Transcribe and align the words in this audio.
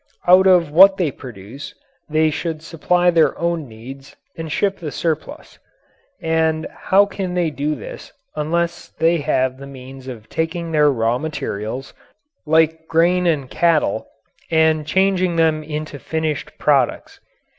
Out 0.27 0.47
of 0.47 0.71
what 0.71 0.97
they 0.97 1.11
produce 1.11 1.75
they 2.09 2.31
should 2.31 2.63
supply 2.63 3.11
their 3.11 3.37
own 3.37 3.67
needs 3.69 4.15
and 4.35 4.51
ship 4.51 4.79
the 4.79 4.89
surplus. 4.89 5.59
And 6.19 6.65
how 6.73 7.05
can 7.05 7.35
they 7.35 7.51
do 7.51 7.75
this 7.75 8.11
unless 8.35 8.87
they 8.87 9.17
have 9.17 9.59
the 9.59 9.67
means 9.67 10.07
of 10.07 10.27
taking 10.27 10.71
their 10.71 10.91
raw 10.91 11.19
materials, 11.19 11.93
like 12.47 12.87
grain 12.87 13.27
and 13.27 13.47
cattle, 13.47 14.07
and 14.49 14.87
changing 14.87 15.35
them 15.35 15.61
into 15.61 15.99
finished 15.99 16.57
products? 16.57 17.19